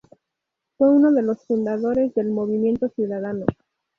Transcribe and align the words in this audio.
Fue 0.79 0.89
uno 0.89 1.11
de 1.11 1.21
los 1.21 1.45
fundadores 1.45 2.11
del 2.15 2.31
Movimiento 2.31 2.89
Ciudadano. 2.89 3.45